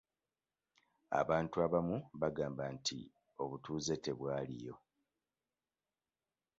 [1.21, 2.97] Abantu abamu baagamba nti
[3.43, 4.75] obutuuze tebwaliyo.